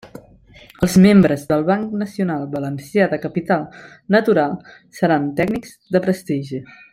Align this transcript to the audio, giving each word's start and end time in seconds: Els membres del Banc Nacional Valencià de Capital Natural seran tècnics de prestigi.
Els 0.85 0.95
membres 1.01 1.43
del 1.51 1.65
Banc 1.67 1.93
Nacional 2.03 2.47
Valencià 2.55 3.07
de 3.11 3.19
Capital 3.27 3.67
Natural 4.17 4.57
seran 5.01 5.29
tècnics 5.43 5.77
de 5.97 6.03
prestigi. 6.09 6.65